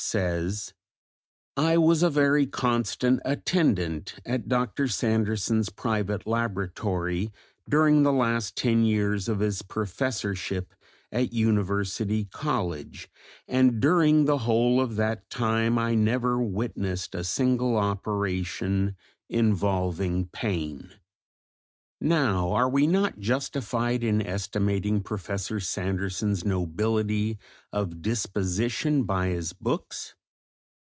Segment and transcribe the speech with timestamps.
[0.03, 0.73] says:
[1.55, 4.89] "I was a very constant attendant at Dr.
[4.89, 7.31] Sanderson's private laboratory
[7.69, 10.73] during the last ten years of his professorship
[11.13, 13.09] at University College,
[13.47, 18.97] and during the whole of that time I never witnessed a single operation
[19.29, 20.89] involving pain."
[22.03, 27.37] Now, are we not justified in estimating Professor Sanderson's nobility
[27.71, 30.15] of disposition by his books?